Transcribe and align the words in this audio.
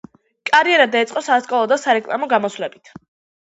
კარიერა 0.49 0.87
დაიწყო 0.95 1.23
სასკოლო 1.27 1.69
და 1.73 1.79
სარეკლამო 1.83 2.31
გამოსვლებით. 2.33 2.93